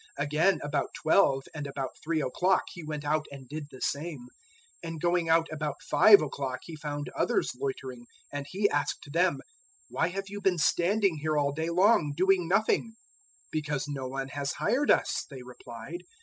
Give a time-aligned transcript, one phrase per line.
[0.17, 4.29] Again about twelve, and about three o'clock, he went out and did the same.
[4.83, 9.41] 020:006 And going out about five o'clock he found others loitering, and he asked them,
[9.93, 12.95] "`Why have you been standing here all day long, doing nothing?'
[13.53, 16.01] 020:007 "`Because no one has hired us,' they replied.